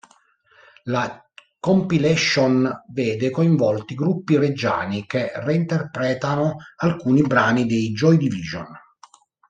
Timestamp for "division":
8.17-8.65